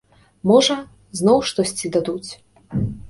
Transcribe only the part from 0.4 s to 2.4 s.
Можа, зноў штосьці дадуць.